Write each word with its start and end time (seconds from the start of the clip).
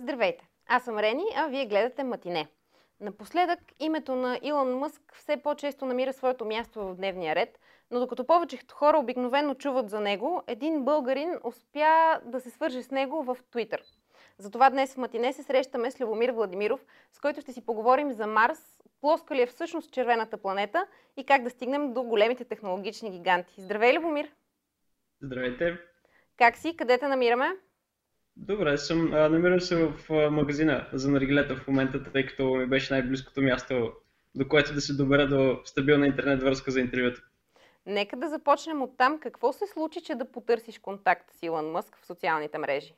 Здравейте! 0.00 0.48
Аз 0.66 0.84
съм 0.84 0.98
Рени, 0.98 1.24
а 1.36 1.46
вие 1.46 1.66
гледате 1.66 2.04
Матине. 2.04 2.48
Напоследък 3.00 3.58
името 3.78 4.14
на 4.14 4.40
Илон 4.42 4.78
Мъск 4.78 5.02
все 5.14 5.36
по-често 5.36 5.84
намира 5.84 6.12
своето 6.12 6.44
място 6.44 6.80
в 6.80 6.94
дневния 6.94 7.34
ред, 7.34 7.58
но 7.90 8.00
докато 8.00 8.26
повечето 8.26 8.74
хора 8.74 8.98
обикновено 8.98 9.54
чуват 9.54 9.90
за 9.90 10.00
него, 10.00 10.42
един 10.46 10.84
българин 10.84 11.38
успя 11.44 12.20
да 12.24 12.40
се 12.40 12.50
свърже 12.50 12.82
с 12.82 12.90
него 12.90 13.22
в 13.22 13.36
Твитър. 13.50 13.82
Затова 14.38 14.70
днес 14.70 14.94
в 14.94 14.96
Матине 14.96 15.32
се 15.32 15.42
срещаме 15.42 15.90
с 15.90 16.00
Любомир 16.00 16.30
Владимиров, 16.30 16.84
с 17.12 17.20
който 17.20 17.40
ще 17.40 17.52
си 17.52 17.66
поговорим 17.66 18.12
за 18.12 18.26
Марс, 18.26 18.82
плоска 19.00 19.34
ли 19.34 19.42
е 19.42 19.46
всъщност 19.46 19.92
червената 19.92 20.36
планета 20.36 20.86
и 21.16 21.24
как 21.24 21.42
да 21.42 21.50
стигнем 21.50 21.92
до 21.92 22.02
големите 22.02 22.44
технологични 22.44 23.10
гиганти. 23.10 23.54
Здравей, 23.58 23.92
Любомир! 23.92 24.32
Здравейте! 25.22 25.78
Как 26.36 26.56
си? 26.56 26.76
Къде 26.76 26.98
те 26.98 27.08
намираме? 27.08 27.56
Добре, 28.38 28.78
съм, 28.78 29.14
а, 29.14 29.28
намирам 29.28 29.60
се 29.60 29.76
в 29.76 29.92
а, 30.10 30.30
магазина 30.30 30.86
за 30.92 31.10
наргилета 31.10 31.56
в 31.56 31.68
момента, 31.68 32.02
тъй 32.12 32.26
като 32.26 32.54
ми 32.54 32.66
беше 32.66 32.92
най-близкото 32.92 33.42
място, 33.42 33.92
до 34.34 34.48
което 34.48 34.74
да 34.74 34.80
се 34.80 34.94
добера 34.94 35.28
до 35.28 35.60
стабилна 35.64 36.06
интернет 36.06 36.42
връзка 36.42 36.70
за 36.70 36.80
интервюто. 36.80 37.22
Нека 37.86 38.16
да 38.16 38.28
започнем 38.28 38.82
от 38.82 38.96
там. 38.98 39.20
Какво 39.20 39.52
се 39.52 39.66
случи, 39.66 40.00
че 40.00 40.14
да 40.14 40.32
потърсиш 40.32 40.78
контакт 40.78 41.30
с 41.30 41.42
Илон 41.42 41.70
Мъск 41.70 41.98
в 42.02 42.06
социалните 42.06 42.58
мрежи? 42.58 42.94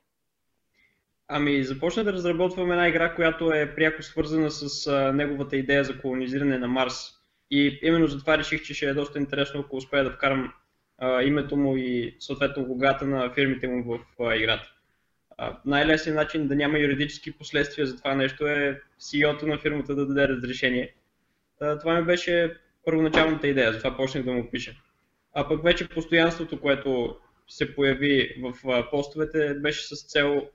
Ами, 1.29 1.65
започна 1.65 2.05
да 2.05 2.13
разработвам 2.13 2.73
една 2.73 2.89
игра, 2.89 3.15
която 3.15 3.53
е 3.53 3.75
пряко 3.75 4.03
свързана 4.03 4.51
с 4.51 4.87
а, 4.87 5.13
неговата 5.13 5.57
идея 5.57 5.85
за 5.85 6.01
колонизиране 6.01 6.59
на 6.59 6.69
Марс. 6.69 6.95
И 7.51 7.79
именно 7.83 8.07
затова 8.07 8.39
реших, 8.39 8.63
че 8.63 8.75
ще 8.75 8.87
е 8.87 8.95
доста 8.95 9.19
интересно, 9.19 9.61
ако 9.61 9.77
успея 9.77 10.05
да 10.05 10.11
вкарам 10.11 10.53
а, 10.99 11.23
името 11.23 11.57
му 11.57 11.77
и 11.77 12.17
съответно 12.19 12.67
логата 12.69 13.07
на 13.07 13.31
фирмите 13.35 13.69
му 13.69 13.85
в 13.85 14.23
а, 14.23 14.37
играта 14.37 14.80
най-лесният 15.65 16.17
начин 16.17 16.49
да 16.49 16.57
няма 16.57 16.79
юридически 16.79 17.33
последствия 17.33 17.87
за 17.87 17.97
това 17.97 18.15
нещо 18.15 18.47
е 18.47 18.81
CEO-то 19.01 19.47
на 19.47 19.59
фирмата 19.59 19.95
да 19.95 20.07
даде 20.07 20.29
разрешение. 20.29 20.95
Това 21.81 21.95
ми 21.95 22.05
беше 22.05 22.57
първоначалната 22.85 23.49
идея, 23.49 23.73
затова 23.73 23.97
почнах 23.97 24.25
да 24.25 24.33
му 24.33 24.51
пиша. 24.51 24.75
А 25.35 25.49
пък 25.49 25.63
вече 25.63 25.89
постоянството, 25.89 26.61
което 26.61 27.17
се 27.49 27.75
появи 27.75 28.43
в 28.43 28.85
постовете, 28.91 29.55
беше 29.55 29.97
с 29.97 30.07
цел 30.07 30.49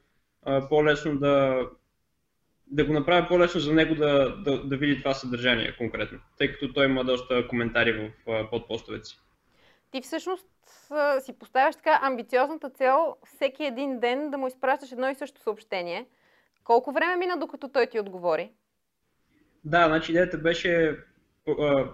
по-лесно 0.70 1.20
да, 1.20 1.62
да 2.68 2.86
го 2.86 2.94
направя 2.94 3.28
по-лесно 3.28 3.62
за 3.62 3.74
него 3.74 3.96
да, 3.96 4.36
да, 4.38 4.64
да 4.64 4.78
види 4.78 5.00
това 5.00 5.14
съдържание 5.14 5.76
конкретно, 5.78 6.20
тъй 6.38 6.52
като 6.52 6.74
той 6.74 6.86
има 6.86 7.04
доста 7.04 7.48
коментари 7.48 8.12
в 8.26 8.50
подпостовете 8.50 9.06
си. 9.06 9.20
Ти 9.92 10.02
всъщност 10.02 10.48
си 11.20 11.40
поставяш 11.40 11.76
така 11.76 12.00
амбициозната 12.02 12.70
цел 12.70 13.16
всеки 13.26 13.64
един 13.64 14.00
ден 14.00 14.32
да 14.32 14.38
му 14.38 14.48
изпращаш 14.48 14.92
едно 14.92 15.10
и 15.10 15.16
също 15.16 15.42
съобщение. 15.42 16.06
Колко 16.64 16.92
време 16.92 17.16
мина 17.16 17.38
докато 17.38 17.70
той 17.70 17.88
ти 17.88 18.00
отговори? 18.00 18.52
Да, 19.64 19.88
значи 19.88 20.12
идеята 20.12 20.38
беше 20.38 20.98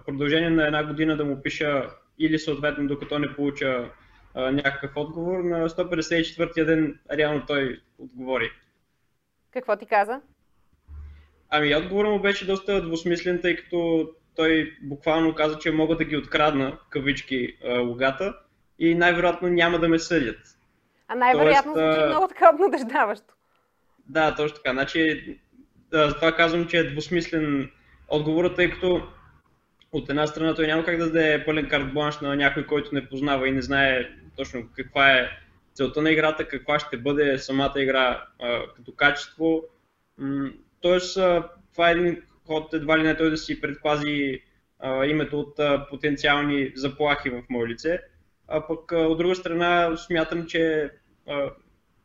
продължение 0.06 0.50
на 0.50 0.66
една 0.66 0.86
година 0.86 1.16
да 1.16 1.24
му 1.24 1.42
пиша 1.42 1.90
или 2.18 2.38
съответно 2.38 2.86
докато 2.86 3.18
не 3.18 3.34
получа 3.36 3.90
някакъв 4.34 4.90
отговор. 4.96 5.38
На 5.38 5.68
154-я 5.68 6.66
ден 6.66 7.00
реално 7.12 7.46
той 7.46 7.82
отговори. 7.98 8.50
Какво 9.50 9.76
ти 9.76 9.86
каза? 9.86 10.20
Ами 11.48 11.76
отговорът 11.76 12.12
му 12.12 12.20
беше 12.20 12.46
доста 12.46 12.82
двусмислен, 12.82 13.40
тъй 13.40 13.56
като 13.56 14.08
той 14.36 14.76
буквално 14.82 15.34
каза, 15.34 15.58
че 15.58 15.70
мога 15.70 15.96
да 15.96 16.04
ги 16.04 16.16
открадна, 16.16 16.78
кавички, 16.90 17.56
логата 17.64 18.34
и 18.78 18.94
най-вероятно 18.94 19.48
няма 19.48 19.78
да 19.78 19.88
ме 19.88 19.98
съдят. 19.98 20.38
А 21.08 21.14
най-вероятно 21.14 21.74
Тоест, 21.74 21.94
звучи 21.94 22.08
много 22.08 22.28
така 22.28 22.50
обнадеждаващо. 22.54 23.34
Да, 24.08 24.34
точно 24.34 24.56
така. 24.56 24.72
Значи, 24.72 25.38
да, 25.90 26.14
това 26.14 26.32
казвам, 26.32 26.66
че 26.66 26.78
е 26.78 26.90
двусмислен 26.90 27.70
отговор, 28.08 28.48
тъй 28.48 28.70
като 28.70 29.02
от 29.92 30.10
една 30.10 30.26
страна 30.26 30.54
той 30.54 30.66
няма 30.66 30.84
как 30.84 30.96
да 30.96 31.04
даде 31.04 31.44
пълен 31.44 31.68
карт 31.68 31.94
на 32.22 32.36
някой, 32.36 32.66
който 32.66 32.94
не 32.94 33.08
познава 33.08 33.48
и 33.48 33.52
не 33.52 33.62
знае 33.62 34.10
точно 34.36 34.62
каква 34.76 35.12
е 35.12 35.30
целта 35.74 36.02
на 36.02 36.10
играта, 36.10 36.48
каква 36.48 36.78
ще 36.78 36.96
бъде 36.96 37.38
самата 37.38 37.72
игра 37.76 38.24
а, 38.42 38.62
като 38.76 38.92
качество. 38.92 39.62
тоест, 40.80 41.16
а, 41.16 41.48
това 41.72 41.88
е 41.88 41.92
един 41.92 42.22
ход 42.46 42.74
едва 42.74 42.98
ли 42.98 43.02
не 43.02 43.16
той 43.16 43.30
да 43.30 43.36
си 43.36 43.60
предпази 43.60 44.42
а, 44.78 45.06
името 45.06 45.40
от 45.40 45.58
а, 45.58 45.86
потенциални 45.90 46.72
заплахи 46.74 47.30
в 47.30 47.42
мое 47.50 47.68
лице. 47.68 48.00
А 48.48 48.66
пък 48.66 48.92
от 48.92 49.18
друга 49.18 49.34
страна 49.34 49.96
смятам, 49.96 50.46
че 50.46 50.90
а, 51.28 51.50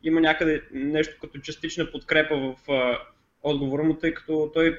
има 0.02 0.20
някъде 0.20 0.62
нещо 0.72 1.16
като 1.20 1.38
частична 1.38 1.90
подкрепа 1.90 2.36
в 2.36 2.72
а, 2.72 2.98
отговора 3.42 3.82
му, 3.82 3.94
тъй 3.94 4.14
като 4.14 4.50
той 4.54 4.78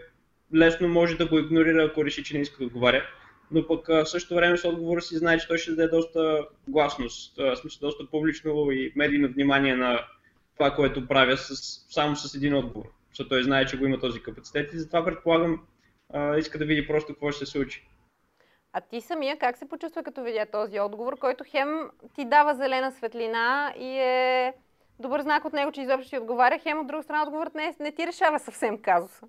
лесно 0.56 0.88
може 0.88 1.18
да 1.18 1.26
го 1.26 1.40
игнорира, 1.40 1.84
ако 1.84 2.06
реши, 2.06 2.24
че 2.24 2.34
не 2.34 2.42
иска 2.42 2.58
да 2.58 2.66
отговаря. 2.66 3.04
Но 3.52 3.68
пък 3.68 3.88
в 3.88 4.06
същото 4.06 4.36
време 4.36 4.58
с 4.58 4.68
отговора 4.68 5.02
си 5.02 5.18
знае, 5.18 5.38
че 5.38 5.48
той 5.48 5.58
ще 5.58 5.72
даде 5.72 5.88
доста 5.88 6.46
гласност, 6.68 7.40
смисъл 7.62 7.80
доста 7.82 8.10
публично 8.12 8.72
и 8.72 8.94
медийно 8.96 9.28
внимание 9.28 9.76
на 9.76 10.00
това, 10.58 10.76
което 10.76 11.08
правя 11.08 11.38
с, 11.38 11.56
само 11.90 12.16
с 12.16 12.36
един 12.36 12.54
отговор. 12.54 12.86
Защото 13.10 13.30
той 13.30 13.44
знае, 13.44 13.66
че 13.66 13.78
го 13.78 13.86
има 13.86 14.00
този 14.00 14.24
капацитет 14.24 14.74
и 14.74 14.80
затова 14.80 15.06
предполагам 15.06 15.62
а, 16.14 16.38
иска 16.38 16.58
да 16.58 16.66
види 16.66 16.88
просто 16.88 17.14
какво 17.14 17.32
ще 17.32 17.46
се 17.46 17.52
случи. 17.52 17.88
А 18.74 18.82
ти 18.82 19.02
самия 19.02 19.38
как 19.38 19.58
се 19.58 19.70
почувства 19.70 20.04
като 20.04 20.24
видя 20.24 20.46
този 20.52 20.80
отговор, 20.80 21.18
който 21.20 21.44
хем 21.48 21.90
ти 22.16 22.26
дава 22.26 22.56
зелена 22.56 22.92
светлина 22.92 23.74
и 23.80 24.00
е 24.00 24.54
добър 25.00 25.22
знак 25.22 25.46
от 25.46 25.54
него, 25.54 25.72
че 25.72 25.82
изобщо 25.82 26.10
ти 26.10 26.18
отговаря, 26.18 26.60
хем 26.60 26.80
от 26.80 26.88
друга 26.88 27.04
страна 27.04 27.24
отговорът 27.24 27.56
не, 27.56 27.76
не 27.80 27.92
ти 27.92 28.08
решава 28.08 28.40
съвсем 28.40 28.82
казуса? 28.82 29.26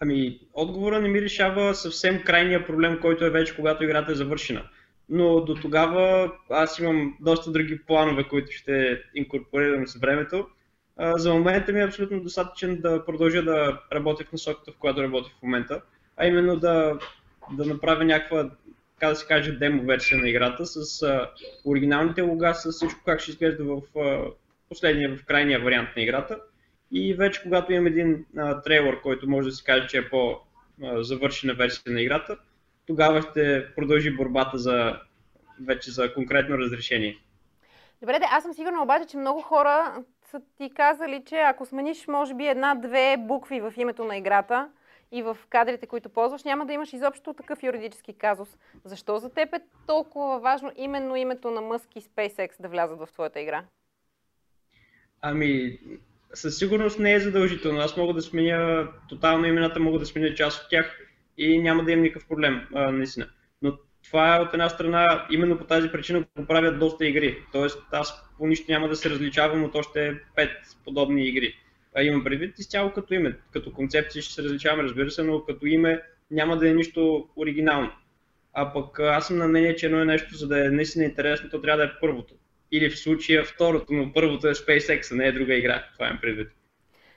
Ами, 0.00 0.40
отговора 0.52 1.00
не 1.00 1.08
ми 1.08 1.22
решава 1.22 1.74
съвсем 1.74 2.22
крайния 2.24 2.66
проблем, 2.66 2.98
който 3.00 3.24
е 3.24 3.30
вече 3.30 3.56
когато 3.56 3.84
играта 3.84 4.12
е 4.12 4.14
завършена. 4.14 4.68
Но 5.08 5.40
до 5.40 5.54
тогава 5.54 6.32
аз 6.50 6.78
имам 6.78 7.16
доста 7.20 7.50
други 7.50 7.84
планове, 7.86 8.28
които 8.28 8.52
ще 8.52 9.02
инкорпорирам 9.14 9.86
с 9.86 9.96
времето. 9.96 10.46
За 11.16 11.34
момента 11.34 11.72
ми 11.72 11.80
е 11.80 11.84
абсолютно 11.84 12.20
достатъчен 12.20 12.80
да 12.80 13.04
продължа 13.04 13.42
да 13.42 13.80
работя 13.92 14.24
в 14.24 14.32
насоката, 14.32 14.72
в 14.72 14.78
която 14.78 15.02
работя 15.02 15.30
в 15.38 15.42
момента, 15.42 15.80
а 16.16 16.26
именно 16.26 16.56
да 16.56 16.98
да 17.52 17.64
направя 17.64 18.04
някаква, 18.04 18.50
така 18.94 19.08
да 19.10 19.16
се 19.16 19.26
каже, 19.26 19.52
демо 19.52 19.82
версия 19.82 20.18
на 20.18 20.28
играта 20.28 20.66
с 20.66 21.02
оригиналните 21.64 22.22
лога, 22.22 22.54
с 22.54 22.72
всичко 22.72 23.00
как 23.04 23.20
ще 23.20 23.30
изглежда 23.30 23.64
в 23.64 23.80
последния, 24.68 25.16
в 25.16 25.24
крайния 25.24 25.60
вариант 25.60 25.88
на 25.96 26.02
играта. 26.02 26.40
И 26.92 27.14
вече 27.14 27.42
когато 27.42 27.72
имам 27.72 27.86
един 27.86 28.24
а, 28.36 28.62
трейлър, 28.62 29.00
който 29.00 29.30
може 29.30 29.48
да 29.48 29.54
се 29.54 29.64
каже, 29.64 29.86
че 29.88 29.98
е 29.98 30.08
по-завършена 30.08 31.54
версия 31.54 31.92
на 31.92 32.00
играта, 32.00 32.36
тогава 32.86 33.22
ще 33.22 33.66
продължи 33.76 34.16
борбата 34.16 34.58
за 34.58 35.00
вече 35.60 35.90
за 35.90 36.14
конкретно 36.14 36.58
разрешение. 36.58 37.18
Добре, 38.00 38.18
де, 38.18 38.26
аз 38.30 38.42
съм 38.42 38.52
сигурна 38.52 38.82
обаче, 38.82 39.06
че 39.06 39.16
много 39.16 39.40
хора 39.40 40.04
са 40.34 40.40
ти 40.58 40.70
казали, 40.70 41.22
че 41.26 41.36
ако 41.36 41.66
смениш 41.66 42.06
може 42.08 42.34
би 42.34 42.46
една-две 42.46 43.16
букви 43.18 43.60
в 43.60 43.72
името 43.76 44.04
на 44.04 44.16
играта, 44.16 44.68
и 45.12 45.22
в 45.22 45.36
кадрите, 45.48 45.86
които 45.86 46.08
ползваш, 46.08 46.44
няма 46.44 46.66
да 46.66 46.72
имаш 46.72 46.92
изобщо 46.92 47.34
такъв 47.34 47.62
юридически 47.62 48.12
казус. 48.12 48.48
Защо 48.84 49.18
за 49.18 49.30
теб 49.30 49.54
е 49.54 49.60
толкова 49.86 50.40
важно 50.40 50.72
именно 50.76 51.16
името 51.16 51.50
на 51.50 51.60
Мъск 51.60 51.96
и 51.96 52.00
SpaceX 52.00 52.62
да 52.62 52.68
влязат 52.68 52.98
в 52.98 53.08
твоята 53.12 53.40
игра? 53.40 53.64
Ами, 55.20 55.78
със 56.32 56.58
сигурност 56.58 56.98
не 56.98 57.12
е 57.12 57.20
задължително. 57.20 57.80
Аз 57.80 57.96
мога 57.96 58.14
да 58.14 58.22
сменя 58.22 58.88
тотално 59.08 59.46
имената, 59.46 59.80
мога 59.80 59.98
да 59.98 60.06
сменя 60.06 60.34
част 60.34 60.62
от 60.62 60.70
тях 60.70 60.98
и 61.38 61.62
няма 61.62 61.84
да 61.84 61.92
имам 61.92 62.02
никакъв 62.02 62.28
проблем, 62.28 62.68
а, 62.74 62.90
наистина. 62.90 63.26
Но 63.62 63.72
това 64.04 64.36
е 64.36 64.40
от 64.40 64.52
една 64.52 64.68
страна, 64.68 65.26
именно 65.30 65.58
по 65.58 65.64
тази 65.64 65.88
причина 65.88 66.24
го 66.38 66.46
правят 66.46 66.78
доста 66.78 67.06
игри. 67.06 67.38
Тоест 67.52 67.82
аз 67.92 68.24
по 68.38 68.46
нищо 68.46 68.72
няма 68.72 68.88
да 68.88 68.96
се 68.96 69.10
различавам 69.10 69.64
от 69.64 69.74
още 69.74 70.20
пет 70.34 70.50
подобни 70.84 71.28
игри 71.28 71.54
а 71.94 72.02
имам 72.02 72.24
предвид 72.24 72.58
изцяло 72.58 72.92
като 72.92 73.14
име. 73.14 73.38
Като 73.52 73.72
концепция 73.72 74.22
ще 74.22 74.34
се 74.34 74.42
различаваме, 74.42 74.82
разбира 74.82 75.10
се, 75.10 75.22
но 75.22 75.44
като 75.44 75.66
име 75.66 76.02
няма 76.30 76.56
да 76.56 76.70
е 76.70 76.74
нищо 76.74 77.28
оригинално. 77.36 77.90
А 78.52 78.72
пък 78.72 79.00
аз 79.00 79.26
съм 79.26 79.36
на 79.36 79.48
мнение, 79.48 79.76
че 79.76 79.86
едно 79.86 80.00
е 80.00 80.04
нещо, 80.04 80.36
за 80.36 80.48
да 80.48 80.66
е 80.66 80.70
наистина 80.70 81.04
интересно, 81.04 81.50
то 81.50 81.60
трябва 81.60 81.78
да 81.78 81.84
е 81.84 82.00
първото. 82.00 82.34
Или 82.72 82.90
в 82.90 82.98
случая 82.98 83.44
второто, 83.44 83.92
но 83.92 84.12
първото 84.12 84.48
е 84.48 84.54
SpaceX, 84.54 85.12
а 85.12 85.14
не 85.14 85.26
е 85.26 85.32
друга 85.32 85.54
игра. 85.54 85.84
Това 85.92 86.06
имам 86.06 86.20
предвид. 86.20 86.48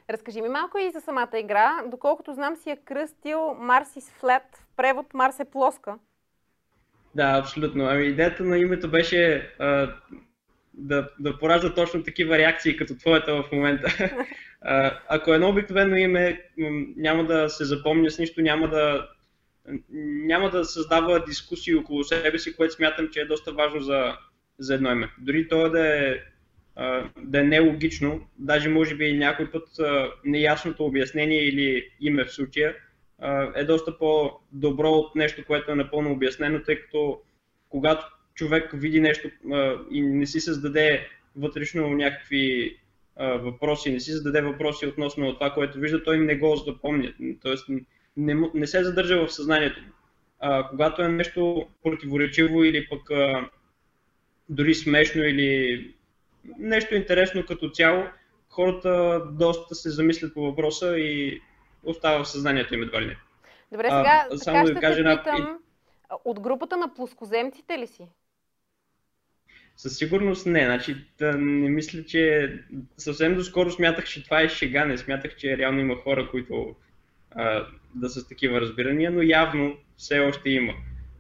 Разкажи 0.10 0.42
ми 0.42 0.50
малко 0.50 0.78
и 0.78 0.92
за 0.92 1.02
самата 1.02 1.40
игра. 1.40 1.84
Доколкото 1.88 2.34
знам 2.34 2.56
си 2.56 2.70
е 2.70 2.78
кръстил 2.86 3.38
Mars 3.38 4.00
is 4.00 4.22
flat, 4.22 4.58
в 4.58 4.76
превод 4.78 5.14
Марс 5.14 5.40
е 5.40 5.46
плоска. 5.46 5.96
Да, 7.18 7.38
абсолютно. 7.40 7.86
Ами 7.86 8.06
идеята 8.06 8.44
на 8.44 8.58
името 8.58 8.90
беше 8.90 9.50
а, 9.60 9.94
да, 10.74 11.10
да 11.20 11.40
поражда 11.40 11.74
точно 11.74 12.04
такива 12.04 12.38
реакции, 12.38 12.78
като 12.78 12.98
твоята 12.98 13.36
в 13.36 13.52
момента. 13.52 14.10
Ако 15.10 15.34
едно 15.34 15.50
обикновено 15.50 15.96
име 15.96 16.42
няма 16.98 17.26
да 17.26 17.50
се 17.50 17.66
запомня 17.66 18.12
с 18.12 18.20
нищо, 18.20 18.42
няма 18.42 18.70
да, 18.70 19.10
няма 20.00 20.50
да 20.50 20.66
създава 20.66 21.24
дискусии 21.26 21.76
около 21.76 22.04
себе 22.04 22.40
си, 22.40 22.56
което 22.56 22.74
смятам, 22.74 23.10
че 23.12 23.20
е 23.20 23.26
доста 23.26 23.52
важно 23.52 23.82
за, 23.82 24.18
за 24.60 24.74
едно 24.74 24.92
име. 24.92 25.10
Дори 25.20 25.48
то 25.48 25.70
да 25.70 25.88
е 25.88 26.20
да 27.18 27.40
е 27.40 27.44
нелогично, 27.44 28.28
даже 28.40 28.70
може 28.70 28.96
би 28.96 29.18
някой 29.18 29.52
път 29.52 29.68
неясното 30.26 30.86
обяснение 30.86 31.48
или 31.48 31.90
име 32.02 32.26
в 32.26 32.34
случая 32.34 32.76
е 33.56 33.64
доста 33.64 33.98
по-добро 33.98 34.90
от 34.90 35.16
нещо, 35.16 35.46
което 35.48 35.72
е 35.72 35.76
напълно 35.76 36.12
обяснено, 36.12 36.64
тъй 36.64 36.82
като 36.82 37.22
когато 37.70 38.06
човек 38.36 38.72
види 38.74 39.02
нещо 39.02 39.30
и 39.92 40.02
не 40.02 40.26
си 40.26 40.40
създаде 40.40 41.08
вътрешно 41.36 41.90
някакви 41.90 42.78
въпроси, 43.20 43.92
не 43.92 44.00
си 44.00 44.12
зададе 44.12 44.42
въпроси 44.42 44.86
относно 44.86 45.34
това, 45.34 45.54
което 45.54 45.80
вижда, 45.80 46.04
той 46.04 46.18
не 46.18 46.36
го 46.36 46.56
запомня. 46.56 47.14
Тоест 47.42 47.66
не, 48.18 48.36
не 48.54 48.68
се 48.68 48.84
задържа 48.84 49.26
в 49.26 49.34
съзнанието. 49.34 49.82
А, 50.40 50.70
когато 50.70 51.02
е 51.02 51.08
нещо 51.08 51.68
противоречиво 51.84 52.64
или 52.64 52.88
пък 52.90 53.10
дори 54.50 54.76
смешно 54.76 55.24
или 55.24 55.94
нещо 56.60 56.96
интересно 56.96 57.46
като 57.46 57.70
цяло, 57.70 58.04
хората 58.50 59.22
доста 59.32 59.76
се 59.76 59.90
замислят 59.90 60.34
по 60.34 60.42
въпроса 60.42 60.98
и 61.00 61.42
остава 61.88 62.24
в 62.24 62.30
съзнанието 62.30 62.74
им 62.74 62.84
едва 62.84 63.02
ли 63.02 63.06
не. 63.06 63.18
Добре, 63.72 63.84
сега 63.84 64.28
а, 64.32 64.38
само 64.38 64.66
така 64.66 64.88
да 64.88 64.94
ще 64.94 65.04
те 65.04 65.18
питам, 65.22 65.58
от 66.26 66.40
групата 66.40 66.78
на 66.78 66.94
плоскоземците 66.94 67.78
ли 67.78 67.88
си? 67.88 68.08
Със 69.76 69.98
сигурност 69.98 70.46
не. 70.46 70.66
Значи, 70.66 71.06
да 71.20 71.34
не 71.34 71.70
мисля, 71.70 72.06
че 72.06 72.54
съвсем 72.98 73.36
доскоро 73.36 73.72
смятах, 73.72 74.06
че 74.06 74.24
това 74.24 74.42
е 74.42 74.50
шега. 74.50 74.86
Не 74.86 74.98
смятах, 74.98 75.36
че 75.36 75.58
реално 75.58 75.80
има 75.80 75.96
хора, 75.96 76.30
които 76.32 76.76
а, 77.32 77.66
да 77.96 78.10
са 78.10 78.22
с 78.22 78.28
такива 78.28 78.62
разбирания, 78.62 79.12
но 79.12 79.22
явно 79.22 79.78
все 79.98 80.20
още 80.20 80.50
има. 80.50 80.74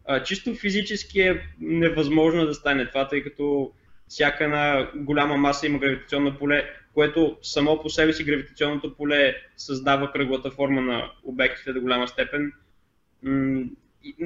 А, 0.05 0.23
чисто 0.23 0.55
физически 0.55 1.21
е 1.21 1.43
невъзможно 1.59 2.45
да 2.45 2.53
стане 2.53 2.87
това, 2.87 3.07
тъй 3.07 3.23
като 3.23 3.71
всяка 4.07 4.43
една 4.43 4.91
голяма 4.95 5.37
маса 5.37 5.67
има 5.67 5.79
гравитационно 5.79 6.37
поле, 6.37 6.69
което 6.93 7.37
само 7.41 7.81
по 7.81 7.89
себе 7.89 8.13
си 8.13 8.23
гравитационното 8.23 8.95
поле 8.95 9.35
създава 9.57 10.11
кръглата 10.11 10.51
форма 10.51 10.81
на 10.81 11.11
обектите 11.23 11.73
до 11.73 11.81
голяма 11.81 12.07
степен. 12.07 12.53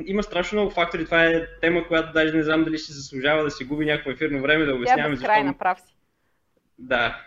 Има 0.05 0.23
страшно 0.23 0.55
много 0.55 0.71
фактори. 0.71 1.05
Това 1.05 1.25
е 1.25 1.47
тема, 1.61 1.87
която 1.87 2.13
даже 2.13 2.33
не 2.33 2.43
знам 2.43 2.63
дали 2.63 2.77
си 2.77 2.93
заслужава 2.93 3.43
да 3.43 3.51
си 3.51 3.65
губи 3.65 3.85
някакво 3.85 4.11
ефирно 4.11 4.41
време 4.41 4.65
да 4.65 4.75
обясняваме. 4.75 5.17
Тя 5.17 5.39
е 5.39 5.57
прав 5.59 5.79
си. 5.79 5.95
Да. 6.79 7.21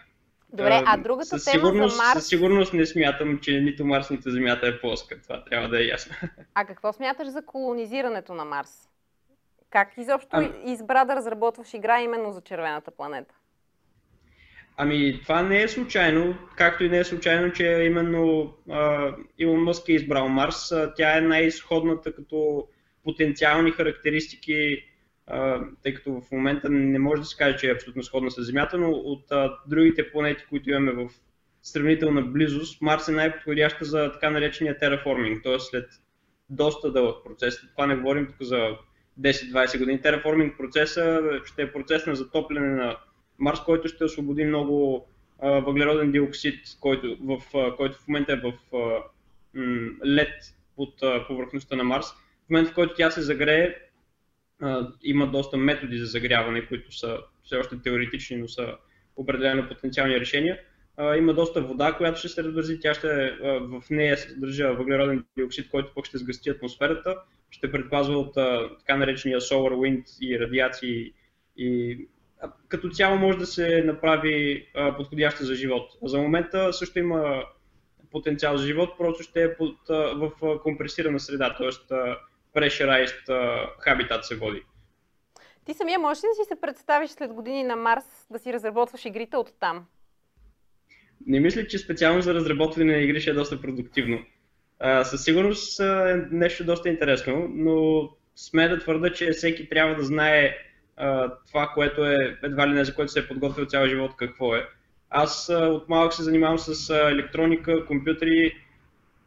Добре, 0.52 0.82
а 0.86 0.96
другата 0.96 1.26
със 1.26 1.44
тема 1.44 1.66
сигурност, 1.66 1.96
за 1.96 2.02
Марс... 2.02 2.12
Със 2.12 2.26
сигурност 2.26 2.72
не 2.72 2.86
смятам, 2.86 3.38
че 3.38 3.60
нито 3.60 3.84
Марс, 3.84 4.10
нито 4.10 4.30
Земята 4.30 4.66
е 4.66 4.80
плоска. 4.80 5.22
Това 5.22 5.44
трябва 5.44 5.68
да 5.68 5.82
е 5.82 5.86
ясно. 5.86 6.14
А 6.54 6.64
какво 6.64 6.92
смяташ 6.92 7.28
за 7.28 7.46
колонизирането 7.46 8.34
на 8.34 8.44
Марс? 8.44 8.88
Как 9.74 9.98
изобщо 9.98 10.28
а... 10.32 10.52
избра 10.64 11.04
да 11.04 11.16
разработваш 11.16 11.74
игра 11.74 12.00
именно 12.00 12.32
за 12.32 12.40
червената 12.40 12.90
планета? 12.90 13.34
Ами, 14.76 15.20
това 15.22 15.42
не 15.42 15.62
е 15.62 15.68
случайно, 15.68 16.38
както 16.56 16.84
и 16.84 16.88
не 16.88 16.98
е 16.98 17.04
случайно, 17.04 17.52
че 17.52 17.66
именно 17.66 18.54
а, 18.70 19.12
Илон 19.38 19.62
Мъск 19.62 19.88
е 19.88 19.92
избрал 19.92 20.28
Марс. 20.28 20.72
А, 20.72 20.94
тя 20.94 21.18
е 21.18 21.20
най-изходната 21.20 22.14
като 22.14 22.68
потенциални 23.04 23.70
характеристики, 23.70 24.84
а, 25.26 25.60
тъй 25.82 25.94
като 25.94 26.20
в 26.20 26.32
момента 26.32 26.68
не 26.70 26.98
може 26.98 27.22
да 27.22 27.26
се 27.26 27.36
каже, 27.36 27.56
че 27.56 27.68
е 27.68 27.72
абсолютно 27.72 28.02
сходна 28.02 28.30
с 28.30 28.42
Земята, 28.42 28.78
но 28.78 28.90
от 28.90 29.32
а, 29.32 29.58
другите 29.66 30.12
планети, 30.12 30.44
които 30.48 30.70
имаме 30.70 30.92
в 30.92 31.08
сравнителна 31.62 32.22
близост, 32.22 32.82
Марс 32.82 33.08
е 33.08 33.12
най-подходяща 33.12 33.84
за 33.84 34.12
така 34.12 34.30
наречения 34.30 34.78
тераформинг, 34.78 35.42
т.е. 35.42 35.58
след 35.58 35.86
доста 36.50 36.92
дълъг 36.92 37.24
процес. 37.24 37.60
Това 37.76 37.86
не 37.86 37.96
говорим 37.96 38.26
тук 38.26 38.36
за 38.40 38.76
10-20 39.20 39.78
години. 39.78 40.00
Тераформинг 40.00 40.58
процеса 40.58 41.20
ще 41.44 41.62
е 41.62 41.72
процес 41.72 42.06
на 42.06 42.16
затопляне 42.16 42.68
на 42.68 42.96
Марс, 43.38 43.60
който 43.60 43.88
ще 43.88 44.04
освободи 44.04 44.44
много 44.44 45.06
въглероден 45.42 46.12
диоксид, 46.12 46.60
който 46.80 47.16
в, 47.20 47.38
който 47.76 47.98
в 47.98 48.08
момента 48.08 48.32
е 48.32 48.36
в 48.36 48.52
лед 50.06 50.54
под 50.76 50.94
повърхността 51.26 51.76
на 51.76 51.84
Марс. 51.84 52.06
В 52.46 52.50
момента, 52.50 52.70
в 52.70 52.74
който 52.74 52.94
тя 52.94 53.10
се 53.10 53.22
загрее, 53.22 53.74
има 55.02 55.26
доста 55.26 55.56
методи 55.56 55.98
за 55.98 56.06
загряване, 56.06 56.66
които 56.66 56.96
са 56.96 57.18
все 57.42 57.56
още 57.56 57.82
теоретични, 57.82 58.36
но 58.36 58.48
са 58.48 58.76
определено 59.16 59.68
потенциални 59.68 60.20
решения. 60.20 60.58
А, 60.96 61.16
има 61.16 61.34
доста 61.34 61.62
вода, 61.62 61.92
която 61.92 62.18
ще 62.18 62.28
се 62.28 62.44
размързи, 62.44 62.80
тя 62.80 62.94
ще, 62.94 63.08
а, 63.08 63.60
в 63.60 63.82
нея 63.90 64.16
се 64.16 64.28
съдържа 64.28 64.74
въглероден 64.74 65.24
диоксид, 65.36 65.70
който 65.70 65.94
пък 65.94 66.06
ще 66.06 66.18
сгъсти 66.18 66.50
атмосферата, 66.50 67.16
ще 67.50 67.72
предпазва 67.72 68.18
от 68.18 68.36
а, 68.36 68.76
така 68.78 68.96
наречения 68.96 69.40
solar 69.40 69.74
wind 69.74 70.04
и 70.20 70.40
радиации 70.40 71.12
и 71.56 71.98
като 72.68 72.90
цяло 72.90 73.18
може 73.18 73.38
да 73.38 73.46
се 73.46 73.82
направи 73.82 74.66
подходяща 74.96 75.44
за 75.44 75.54
живот. 75.54 75.90
За 76.02 76.18
момента 76.18 76.72
също 76.72 76.98
има 76.98 77.44
потенциал 78.10 78.56
за 78.56 78.66
живот, 78.66 78.98
просто 78.98 79.22
ще 79.22 79.42
е 79.42 79.56
под, 79.56 79.76
в 79.88 80.30
компресирана 80.62 81.20
среда, 81.20 81.56
т.е. 81.56 81.94
pressurized 82.54 83.26
habitat 83.86 84.22
се 84.22 84.36
води. 84.36 84.62
Ти 85.64 85.74
самия 85.74 85.98
можеш 85.98 86.24
ли 86.24 86.28
да 86.28 86.34
си 86.34 86.48
се 86.48 86.60
представиш 86.60 87.10
след 87.10 87.32
години 87.32 87.64
на 87.64 87.76
Марс 87.76 88.26
да 88.30 88.38
си 88.38 88.52
разработваш 88.52 89.04
игрите 89.04 89.36
от 89.36 89.52
там? 89.60 89.86
Не 91.26 91.40
мисля, 91.40 91.66
че 91.66 91.78
специално 91.78 92.22
за 92.22 92.34
разработване 92.34 92.92
на 92.92 93.02
игри 93.02 93.20
ще 93.20 93.30
е 93.30 93.34
доста 93.34 93.60
продуктивно. 93.60 94.24
А, 94.78 95.04
със 95.04 95.24
сигурност 95.24 95.80
е 95.80 96.26
нещо 96.30 96.64
доста 96.64 96.88
интересно, 96.88 97.46
но 97.54 98.08
сме 98.36 98.68
да 98.68 98.78
твърда, 98.78 99.12
че 99.12 99.30
всеки 99.30 99.68
трябва 99.68 99.94
да 99.94 100.04
знае 100.04 100.56
това, 101.46 101.70
което 101.74 102.04
е 102.04 102.38
едва 102.42 102.68
ли 102.68 102.72
не 102.72 102.84
за 102.84 102.94
което 102.94 103.12
се 103.12 103.18
е 103.18 103.28
подготвил 103.28 103.66
цял 103.66 103.86
живот, 103.86 104.16
какво 104.16 104.56
е. 104.56 104.68
Аз 105.10 105.48
а, 105.48 105.58
от 105.58 105.88
малък 105.88 106.14
се 106.14 106.22
занимавам 106.22 106.58
с 106.58 106.90
а, 106.90 107.10
електроника, 107.10 107.86
компютри, 107.86 108.54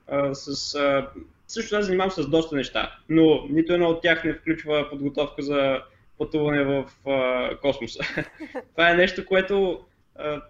а, 0.08 0.36
с... 0.36 0.76
А, 0.76 1.08
също 1.48 1.76
аз 1.76 1.86
занимавам 1.86 2.12
с 2.12 2.30
доста 2.30 2.56
неща, 2.56 2.96
но 3.10 3.48
нито 3.50 3.74
едно 3.74 3.88
от 3.88 4.02
тях 4.02 4.24
не 4.24 4.34
включва 4.34 4.90
подготовка 4.90 5.42
за 5.42 5.82
пътуване 6.18 6.64
в 6.64 7.10
а, 7.10 7.50
космоса. 7.58 8.00
това 8.72 8.90
е 8.90 8.96
нещо, 8.96 9.26
което 9.26 9.80
а, 10.16 10.42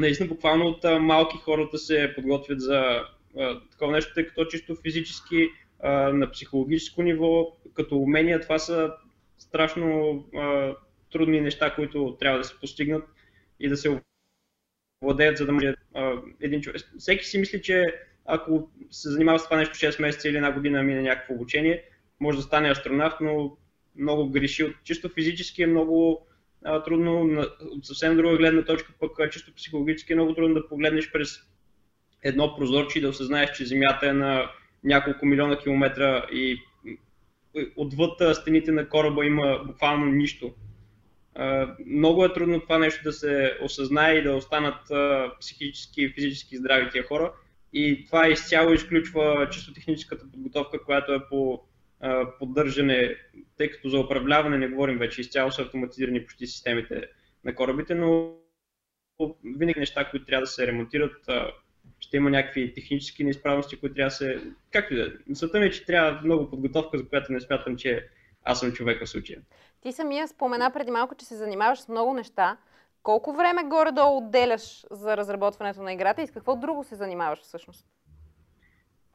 наистина 0.00 0.28
буквално 0.28 0.66
от 0.66 0.84
малки 1.00 1.36
хората 1.36 1.78
се 1.78 2.12
подготвят 2.14 2.60
за 2.60 3.02
а, 3.38 3.60
такова 3.70 3.92
нещо, 3.92 4.14
тъй 4.14 4.26
като 4.26 4.44
чисто 4.44 4.76
физически, 4.82 5.48
а, 5.80 5.90
на 6.12 6.30
психологическо 6.30 7.02
ниво, 7.02 7.56
като 7.74 7.98
умения, 7.98 8.40
това 8.40 8.58
са 8.58 8.92
страшно 9.38 10.16
а, 10.36 10.74
трудни 11.12 11.40
неща, 11.40 11.74
които 11.74 12.16
трябва 12.20 12.38
да 12.38 12.44
се 12.44 12.60
постигнат 12.60 13.04
и 13.60 13.68
да 13.68 13.76
се 13.76 14.00
владеят, 15.02 15.38
за 15.38 15.46
да 15.46 15.52
може 15.52 15.74
а, 15.94 16.12
един 16.40 16.60
човек. 16.60 16.82
Всеки 16.98 17.24
си 17.24 17.38
мисли, 17.38 17.62
че 17.62 17.84
ако 18.24 18.70
се 18.90 19.10
занимава 19.10 19.38
с 19.38 19.44
това 19.44 19.56
нещо 19.56 19.74
6 19.74 20.02
месеца 20.02 20.28
или 20.28 20.36
една 20.36 20.52
година 20.52 20.82
мине 20.82 21.02
някакво 21.02 21.34
обучение, 21.34 21.84
може 22.20 22.36
да 22.36 22.42
стане 22.42 22.70
астронавт, 22.70 23.16
но 23.20 23.56
много 23.96 24.30
греши. 24.30 24.74
Чисто 24.84 25.08
физически 25.08 25.62
е 25.62 25.66
много 25.66 26.26
трудно, 26.84 27.42
от 27.60 27.86
съвсем 27.86 28.16
друга 28.16 28.36
гледна 28.36 28.64
точка, 28.64 28.92
пък 29.00 29.32
чисто 29.32 29.54
психологически 29.54 30.12
е 30.12 30.16
много 30.16 30.34
трудно 30.34 30.54
да 30.54 30.68
погледнеш 30.68 31.12
през 31.12 31.40
едно 32.22 32.56
прозорче 32.56 32.98
и 32.98 33.02
да 33.02 33.08
осъзнаеш, 33.08 33.50
че 33.56 33.66
Земята 33.66 34.08
е 34.08 34.12
на 34.12 34.50
няколко 34.84 35.26
милиона 35.26 35.58
километра 35.58 36.26
и 36.32 36.58
отвъд 37.76 38.36
стените 38.36 38.72
на 38.72 38.88
кораба 38.88 39.26
има 39.26 39.64
буквално 39.66 40.06
нищо. 40.06 40.54
Много 41.86 42.24
е 42.24 42.32
трудно 42.32 42.60
това 42.60 42.78
нещо 42.78 43.00
да 43.04 43.12
се 43.12 43.58
осъзнае 43.62 44.14
и 44.14 44.22
да 44.22 44.36
останат 44.36 44.80
психически 45.40 46.02
и 46.02 46.08
физически 46.08 46.56
здрави 46.56 46.90
тия 46.90 47.06
хора. 47.06 47.32
И 47.72 48.04
това 48.06 48.28
изцяло 48.28 48.72
изключва 48.72 49.48
чисто 49.50 49.72
техническата 49.72 50.30
подготовка, 50.32 50.84
която 50.84 51.12
е 51.12 51.28
по 51.28 51.62
поддържане, 52.38 53.16
тъй 53.56 53.70
като 53.70 53.88
за 53.88 54.00
управляване 54.00 54.58
не 54.58 54.68
говорим 54.68 54.98
вече, 54.98 55.20
изцяло 55.20 55.50
са 55.50 55.62
автоматизирани 55.62 56.26
почти 56.26 56.46
системите 56.46 57.08
на 57.44 57.54
корабите, 57.54 57.94
но 57.94 58.34
винаги 59.44 59.80
неща, 59.80 60.10
които 60.10 60.26
трябва 60.26 60.40
да 60.40 60.46
се 60.46 60.66
ремонтират, 60.66 61.26
ще 62.00 62.16
има 62.16 62.30
някакви 62.30 62.74
технически 62.74 63.24
неизправности, 63.24 63.80
които 63.80 63.94
трябва 63.94 64.08
да 64.08 64.14
се... 64.14 64.42
Както 64.72 64.94
и 64.94 64.96
да 64.96 65.02
е. 65.02 65.08
Мисълта 65.26 65.60
ми 65.60 65.66
е, 65.66 65.70
че 65.70 65.86
трябва 65.86 66.20
много 66.24 66.50
подготовка, 66.50 66.98
за 66.98 67.08
която 67.08 67.32
не 67.32 67.40
смятам, 67.40 67.76
че 67.76 68.08
аз 68.44 68.60
съм 68.60 68.72
човек 68.72 69.04
в 69.04 69.08
случая. 69.08 69.40
Ти 69.80 69.92
самия 69.92 70.28
спомена 70.28 70.70
преди 70.70 70.90
малко, 70.90 71.14
че 71.14 71.24
се 71.24 71.36
занимаваш 71.36 71.80
с 71.80 71.88
много 71.88 72.14
неща. 72.14 72.56
Колко 73.02 73.32
време 73.32 73.64
горе-долу 73.64 74.18
отделяш 74.18 74.84
за 74.90 75.16
разработването 75.16 75.82
на 75.82 75.92
играта 75.92 76.22
и 76.22 76.26
с 76.26 76.30
какво 76.30 76.56
друго 76.56 76.84
се 76.84 76.94
занимаваш 76.94 77.40
всъщност? 77.40 77.86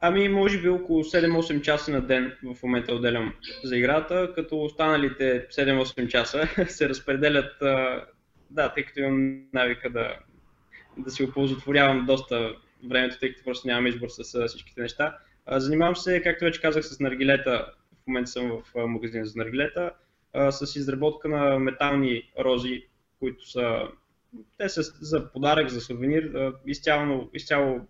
Ами, 0.02 0.28
може 0.28 0.62
би 0.62 0.68
около 0.68 1.04
7-8 1.04 1.60
часа 1.60 1.90
на 1.90 2.00
ден 2.00 2.32
в 2.42 2.62
момента 2.62 2.94
отделям 2.94 3.34
за 3.64 3.76
играта, 3.76 4.32
като 4.34 4.62
останалите 4.62 5.46
7-8 5.48 6.08
часа 6.08 6.48
се 6.68 6.88
разпределят, 6.88 7.52
да, 8.50 8.72
тъй 8.74 8.84
като 8.84 9.00
имам 9.00 9.42
навика 9.52 9.90
да, 9.90 10.16
да 10.98 11.10
си 11.10 11.24
оползотворявам 11.24 12.06
доста 12.06 12.54
времето, 12.88 13.18
тъй 13.18 13.32
като 13.32 13.44
просто 13.44 13.68
нямам 13.68 13.86
избор 13.86 14.08
с 14.08 14.48
всичките 14.48 14.80
неща. 14.80 15.18
Занимавам 15.50 15.96
се, 15.96 16.22
както 16.22 16.44
вече 16.44 16.60
казах, 16.60 16.84
с 16.84 17.00
наргилета. 17.00 17.66
В 18.02 18.06
момента 18.06 18.30
съм 18.30 18.50
в 18.50 18.86
магазин 18.86 19.24
за 19.24 19.38
наргилета. 19.38 19.90
С 20.50 20.76
изработка 20.76 21.28
на 21.28 21.58
метални 21.58 22.30
рози, 22.38 22.86
които 23.18 23.50
са 23.50 23.88
те 24.58 24.68
са 24.68 24.82
за 24.82 25.32
подарък, 25.32 25.68
за 25.68 25.80
сувенир, 25.80 26.52
изцяло, 26.66 27.30
изцяло 27.34 27.80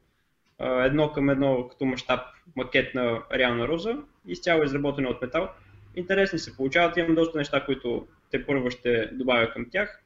едно 0.61 1.13
към 1.13 1.31
едно 1.31 1.69
като 1.69 1.85
мащаб 1.85 2.21
макет 2.57 2.95
на 2.95 3.23
реална 3.35 3.69
роза, 3.69 3.97
изцяло 4.27 4.63
изработено 4.63 5.11
от 5.11 5.23
метал. 5.23 5.49
Интересни 5.97 6.39
се 6.39 6.57
получават, 6.57 6.97
имам 6.97 7.15
доста 7.15 7.39
неща, 7.39 7.65
които 7.65 8.07
те 8.31 8.47
първо 8.47 8.71
ще 8.71 9.07
добавя 9.07 9.53
към 9.53 9.71
тях. 9.71 10.03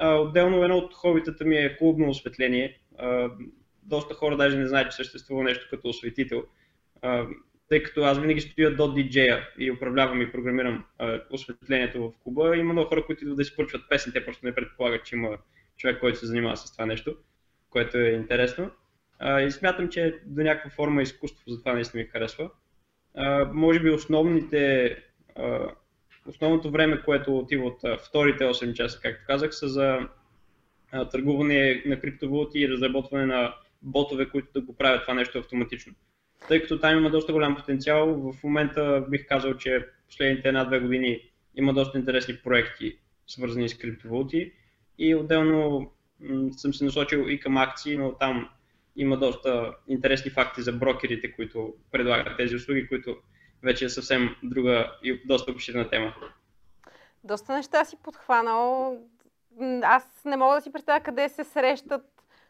Отделно 0.00 0.62
едно 0.62 0.76
от 0.76 0.94
хобитата 0.94 1.44
ми 1.44 1.56
е 1.56 1.76
клубно 1.76 2.08
осветление. 2.08 2.78
Доста 3.82 4.14
хора 4.14 4.36
даже 4.36 4.58
не 4.58 4.66
знаят, 4.66 4.90
че 4.90 4.96
съществува 4.96 5.44
нещо 5.44 5.66
като 5.70 5.88
осветител 5.88 6.44
тъй 7.68 7.82
като 7.82 8.02
аз 8.02 8.18
винаги 8.18 8.40
стоя 8.40 8.76
до 8.76 8.92
диджея 8.92 9.48
и 9.58 9.70
управлявам 9.70 10.22
и 10.22 10.32
програмирам 10.32 10.84
осветлението 11.30 12.02
в 12.02 12.22
клуба, 12.22 12.56
има 12.56 12.72
много 12.72 12.88
хора, 12.88 13.06
които 13.06 13.24
идват 13.24 13.36
да 13.36 13.42
изпорчват 13.42 13.88
песни, 13.88 14.12
те 14.12 14.24
просто 14.24 14.46
не 14.46 14.54
предполагат, 14.54 15.04
че 15.04 15.16
има 15.16 15.38
човек, 15.76 16.00
който 16.00 16.18
се 16.18 16.26
занимава 16.26 16.56
с 16.56 16.72
това 16.72 16.86
нещо, 16.86 17.16
което 17.70 17.98
е 17.98 18.10
интересно. 18.10 18.70
И 19.46 19.50
смятам, 19.50 19.88
че 19.88 20.18
до 20.26 20.42
някаква 20.42 20.70
форма 20.70 21.02
изкуство, 21.02 21.42
затова 21.48 21.72
наистина 21.72 22.02
ми 22.02 22.08
харесва. 22.08 22.50
Може 23.52 23.80
би 23.80 23.90
основните, 23.90 24.96
основното 26.26 26.70
време, 26.70 27.02
което 27.02 27.38
отива 27.38 27.66
от 27.66 28.00
вторите 28.08 28.44
8 28.44 28.72
часа, 28.72 29.00
както 29.02 29.26
казах, 29.26 29.54
са 29.54 29.68
за 29.68 29.98
търгуване 31.10 31.82
на 31.86 32.00
криптовалути 32.00 32.58
и 32.58 32.68
разработване 32.68 33.26
на 33.26 33.54
ботове, 33.82 34.28
които 34.28 34.48
да 34.52 34.60
го 34.60 34.76
правят 34.76 35.02
това 35.02 35.14
нещо 35.14 35.38
автоматично 35.38 35.94
тъй 36.48 36.60
като 36.60 36.80
там 36.80 36.98
има 36.98 37.10
доста 37.10 37.32
голям 37.32 37.56
потенциал. 37.56 38.32
В 38.32 38.44
момента 38.44 39.06
бих 39.08 39.26
казал, 39.26 39.54
че 39.54 39.86
последните 40.06 40.48
една-две 40.48 40.80
години 40.80 41.20
има 41.54 41.74
доста 41.74 41.98
интересни 41.98 42.36
проекти, 42.44 42.98
свързани 43.26 43.68
с 43.68 43.78
криптовалути. 43.78 44.52
И 44.98 45.14
отделно 45.14 45.90
съм 46.50 46.74
се 46.74 46.84
насочил 46.84 47.24
и 47.28 47.40
към 47.40 47.56
акции, 47.56 47.96
но 47.96 48.12
там 48.12 48.48
има 48.98 49.16
доста 49.16 49.74
интересни 49.88 50.30
факти 50.30 50.62
за 50.62 50.72
брокерите, 50.72 51.32
които 51.32 51.74
предлагат 51.92 52.36
тези 52.36 52.56
услуги, 52.56 52.88
които 52.88 53.16
вече 53.62 53.84
е 53.84 53.88
съвсем 53.88 54.36
друга 54.42 54.92
и 55.02 55.20
доста 55.26 55.52
обширна 55.52 55.90
тема. 55.90 56.14
Доста 57.24 57.52
неща 57.52 57.84
си 57.84 57.96
подхванал. 58.02 58.96
Аз 59.82 60.24
не 60.24 60.36
мога 60.36 60.54
да 60.54 60.60
си 60.60 60.72
представя 60.72 61.00
къде 61.00 61.28
се 61.28 61.44
срещат 61.44 62.02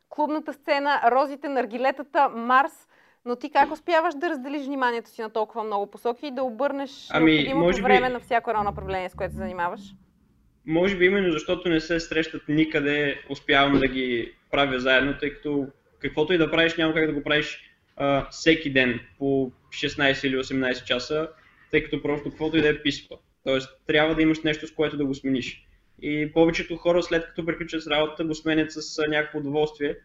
клубната 0.08 0.52
сцена, 0.52 1.00
розите, 1.10 1.48
наргилетата, 1.48 2.28
Марс 2.28 2.88
но 3.28 3.36
ти 3.36 3.50
как 3.50 3.72
успяваш 3.72 4.14
да 4.14 4.28
разделиш 4.28 4.66
вниманието 4.66 5.10
си 5.10 5.22
на 5.22 5.30
толкова 5.30 5.64
много 5.64 5.90
посоки 5.90 6.26
и 6.26 6.30
да 6.30 6.42
обърнеш 6.42 6.90
ами, 7.10 7.32
необходимото 7.32 7.82
време 7.82 8.06
би... 8.06 8.12
на 8.12 8.20
всяко 8.20 8.50
едно 8.50 8.62
направление, 8.62 9.08
с 9.08 9.14
което 9.14 9.32
се 9.32 9.38
занимаваш? 9.38 9.80
Може 10.66 10.96
би 10.96 11.04
именно 11.04 11.32
защото 11.32 11.68
не 11.68 11.80
се 11.80 12.00
срещат 12.00 12.42
никъде, 12.48 13.22
успявам 13.30 13.78
да 13.78 13.88
ги 13.88 14.34
правя 14.50 14.80
заедно, 14.80 15.18
тъй 15.20 15.34
като 15.34 15.66
каквото 15.98 16.32
и 16.32 16.38
да 16.38 16.50
правиш, 16.50 16.76
няма 16.76 16.94
как 16.94 17.06
да 17.06 17.12
го 17.12 17.22
правиш 17.22 17.60
а, 17.96 18.30
всеки 18.30 18.72
ден 18.72 19.00
по 19.18 19.52
16 19.70 20.26
или 20.26 20.36
18 20.36 20.84
часа, 20.84 21.28
тъй 21.70 21.84
като 21.84 22.02
просто 22.02 22.30
каквото 22.30 22.56
и 22.56 22.62
да 22.62 22.68
е 22.68 22.82
писва. 22.82 23.16
Тоест, 23.44 23.68
трябва 23.86 24.14
да 24.14 24.22
имаш 24.22 24.42
нещо, 24.42 24.66
с 24.66 24.72
което 24.74 24.96
да 24.96 25.04
го 25.04 25.14
смениш. 25.14 25.64
И 26.02 26.32
повечето 26.32 26.76
хора, 26.76 27.02
след 27.02 27.26
като 27.26 27.46
приключат 27.46 27.82
с 27.82 27.86
работа, 27.86 28.24
го 28.24 28.34
сменят 28.34 28.72
с 28.72 29.02
някакво 29.08 29.38
удоволствие, 29.38 29.96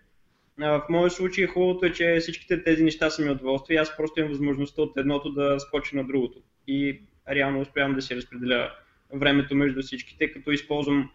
в 0.57 0.85
моя 0.89 1.11
случай 1.11 1.47
хубавото 1.47 1.85
е, 1.85 1.91
че 1.91 2.17
всичките 2.19 2.63
тези 2.63 2.83
неща 2.83 3.09
са 3.09 3.21
ми 3.21 3.29
удоволствие 3.31 3.75
и 3.75 3.79
аз 3.79 3.97
просто 3.97 4.19
имам 4.19 4.31
възможността 4.31 4.81
от 4.81 4.97
едното 4.97 5.31
да 5.31 5.59
скоча 5.59 5.95
на 5.95 6.03
другото. 6.03 6.39
И 6.67 7.01
реално 7.29 7.61
успявам 7.61 7.95
да 7.95 8.01
си 8.01 8.15
разпределя 8.15 8.71
времето 9.13 9.55
между 9.55 9.81
всичките, 9.81 10.31
като 10.31 10.51
използвам 10.51 11.11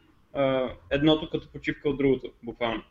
едното 0.90 1.30
като 1.30 1.48
почивка 1.52 1.88
от 1.88 1.98
другото, 1.98 2.32
буквално. 2.42 2.82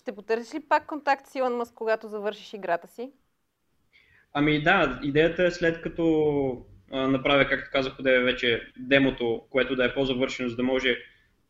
Ще 0.00 0.14
потърсиш 0.14 0.54
ли 0.54 0.60
пак 0.68 0.86
контакт 0.86 1.26
с 1.26 1.34
Илон 1.34 1.56
Мъск, 1.56 1.74
когато 1.74 2.08
завършиш 2.08 2.52
играта 2.52 2.86
си? 2.86 3.12
Ами 4.32 4.62
да, 4.62 5.00
идеята 5.02 5.44
е 5.44 5.50
след 5.50 5.82
като 5.82 6.66
а, 6.92 7.08
направя, 7.08 7.48
както 7.48 7.70
казах, 7.72 7.96
да 8.00 8.16
е 8.16 8.20
вече 8.20 8.72
демото, 8.78 9.42
което 9.50 9.76
да 9.76 9.84
е 9.84 9.94
по-завършено, 9.94 10.48
за 10.48 10.56
да 10.56 10.62
може 10.62 10.96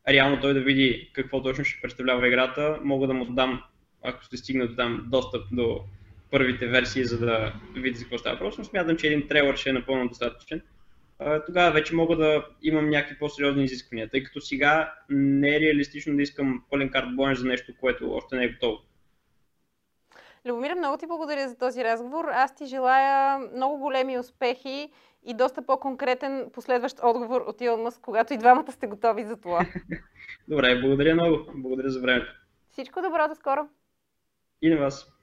реално 0.09 0.41
той 0.41 0.53
да 0.53 0.59
види 0.59 1.11
какво 1.13 1.43
точно 1.43 1.65
ще 1.65 1.81
представлява 1.81 2.27
играта, 2.27 2.79
мога 2.83 3.07
да 3.07 3.13
му 3.13 3.25
дам, 3.25 3.63
ако 4.03 4.25
сте 4.25 4.37
стигнат 4.37 4.69
до 4.69 4.75
там, 4.75 5.05
достъп 5.07 5.43
до 5.51 5.81
първите 6.31 6.67
версии, 6.67 7.05
за 7.05 7.19
да 7.19 7.53
види 7.75 7.97
за 7.97 8.03
какво 8.03 8.17
става 8.17 8.39
Просто 8.39 8.65
Смятам, 8.65 8.97
че 8.97 9.07
един 9.07 9.27
трейлър 9.27 9.55
ще 9.55 9.69
е 9.69 9.73
напълно 9.73 10.07
достатъчен. 10.07 10.61
Тогава 11.45 11.71
вече 11.71 11.95
мога 11.95 12.15
да 12.15 12.45
имам 12.61 12.89
някакви 12.89 13.17
по-сериозни 13.19 13.63
изисквания, 13.63 14.09
тъй 14.09 14.23
като 14.23 14.41
сега 14.41 14.93
не 15.09 15.55
е 15.55 15.59
реалистично 15.59 16.15
да 16.15 16.21
искам 16.21 16.63
пълен 16.69 16.89
карт 16.89 17.07
за 17.37 17.45
нещо, 17.45 17.73
което 17.79 18.13
още 18.13 18.35
не 18.35 18.43
е 18.43 18.49
готово. 18.49 18.79
Любомира, 20.45 20.75
много 20.75 20.97
ти 20.97 21.07
благодаря 21.07 21.49
за 21.49 21.57
този 21.57 21.83
разговор. 21.83 22.25
Аз 22.31 22.55
ти 22.55 22.65
желая 22.65 23.39
много 23.55 23.77
големи 23.77 24.19
успехи 24.19 24.91
и 25.25 25.33
доста 25.33 25.65
по-конкретен 25.65 26.49
последващ 26.53 26.99
отговор 27.03 27.41
от 27.41 27.61
Илон 27.61 27.81
Мъск, 27.81 28.01
когато 28.01 28.33
и 28.33 28.37
двамата 28.37 28.71
сте 28.71 28.87
готови 28.87 29.23
за 29.23 29.37
това. 29.37 29.65
Добре, 30.47 30.81
благодаря 30.81 31.13
много. 31.13 31.51
Благодаря 31.55 31.89
за 31.89 32.01
времето. 32.01 32.31
Всичко 32.69 33.01
добро, 33.01 33.27
до 33.27 33.35
скоро. 33.35 33.69
И 34.61 34.69
на 34.69 34.77
вас. 34.77 35.20